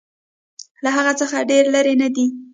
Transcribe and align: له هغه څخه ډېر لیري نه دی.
له 0.83 0.89
هغه 0.97 1.13
څخه 1.21 1.37
ډېر 1.49 1.63
لیري 1.73 1.95
نه 2.01 2.07
دی. 2.15 2.25